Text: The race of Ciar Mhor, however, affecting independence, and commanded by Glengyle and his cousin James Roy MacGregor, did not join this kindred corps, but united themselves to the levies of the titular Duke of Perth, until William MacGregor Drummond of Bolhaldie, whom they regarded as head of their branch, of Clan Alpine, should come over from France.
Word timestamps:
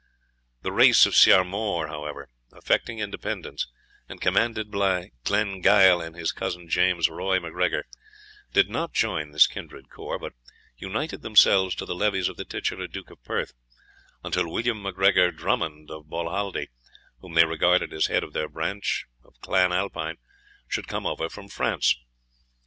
The 0.63 0.71
race 0.71 1.05
of 1.05 1.13
Ciar 1.13 1.43
Mhor, 1.43 1.87
however, 1.87 2.27
affecting 2.51 2.97
independence, 2.97 3.67
and 4.09 4.19
commanded 4.19 4.71
by 4.71 5.11
Glengyle 5.25 6.01
and 6.01 6.15
his 6.15 6.31
cousin 6.31 6.67
James 6.67 7.07
Roy 7.07 7.39
MacGregor, 7.39 7.85
did 8.51 8.67
not 8.67 8.93
join 8.93 9.29
this 9.29 9.45
kindred 9.45 9.91
corps, 9.91 10.17
but 10.17 10.33
united 10.75 11.21
themselves 11.21 11.75
to 11.75 11.85
the 11.85 11.93
levies 11.93 12.29
of 12.29 12.37
the 12.37 12.45
titular 12.45 12.87
Duke 12.87 13.11
of 13.11 13.23
Perth, 13.23 13.53
until 14.23 14.49
William 14.49 14.81
MacGregor 14.81 15.29
Drummond 15.31 15.91
of 15.91 16.05
Bolhaldie, 16.09 16.69
whom 17.19 17.35
they 17.35 17.45
regarded 17.45 17.93
as 17.93 18.07
head 18.07 18.23
of 18.23 18.33
their 18.33 18.49
branch, 18.49 19.05
of 19.23 19.39
Clan 19.41 19.71
Alpine, 19.71 20.17
should 20.67 20.87
come 20.87 21.05
over 21.05 21.29
from 21.29 21.47
France. 21.47 21.95